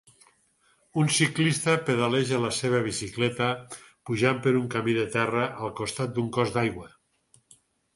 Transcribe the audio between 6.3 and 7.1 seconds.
cos d'aigua.